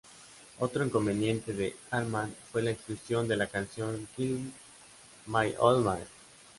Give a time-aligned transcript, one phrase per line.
[0.59, 4.51] Otro inconveniente de Hartman fue la exclusión de la canción "Killing
[5.27, 5.99] My Old Man".